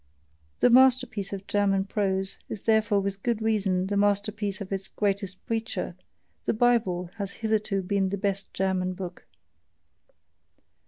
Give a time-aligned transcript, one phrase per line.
[0.61, 5.45] The masterpiece of German prose is therefore with good reason the masterpiece of its greatest
[5.45, 5.95] preacher:
[6.45, 9.27] the BIBLE has hitherto been the best German book.